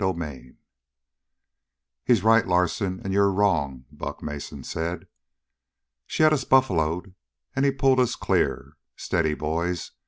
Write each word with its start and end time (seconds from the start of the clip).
7 0.01 0.57
"He's 2.03 2.23
right, 2.23 2.47
Larsen, 2.47 2.99
and 3.03 3.13
you're 3.13 3.31
wrong," 3.31 3.85
Buck 3.91 4.23
Mason 4.23 4.63
said. 4.63 5.05
"She 6.07 6.23
had 6.23 6.33
us 6.33 6.43
buffaloed, 6.43 7.13
and 7.55 7.65
he 7.65 7.69
pulled 7.71 7.99
us 7.99 8.15
clear. 8.15 8.77
Steady, 8.95 9.35
boys. 9.35 9.91